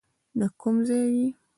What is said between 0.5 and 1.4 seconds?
کوم ځای یې.